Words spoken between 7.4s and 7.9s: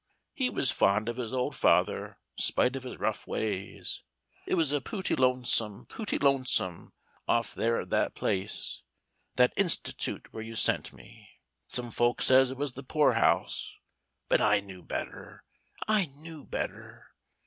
there